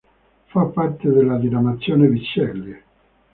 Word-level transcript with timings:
Fa 0.47 0.63
parte 0.65 1.11
della 1.11 1.37
diramazione 1.37 2.07
Bisceglie. 2.07 2.83